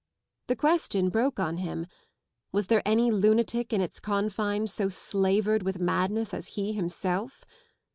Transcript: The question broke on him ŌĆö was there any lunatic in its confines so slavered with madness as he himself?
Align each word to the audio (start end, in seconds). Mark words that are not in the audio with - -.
The 0.47 0.55
question 0.55 1.09
broke 1.09 1.39
on 1.39 1.57
him 1.57 1.85
ŌĆö 1.85 1.89
was 2.53 2.65
there 2.65 2.81
any 2.87 3.11
lunatic 3.11 3.71
in 3.71 3.81
its 3.81 3.99
confines 3.99 4.73
so 4.73 4.89
slavered 4.89 5.61
with 5.61 5.77
madness 5.77 6.33
as 6.33 6.47
he 6.57 6.73
himself? 6.73 7.45